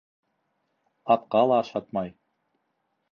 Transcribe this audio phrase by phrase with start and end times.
[1.15, 2.11] Атҡа ла ашатмай.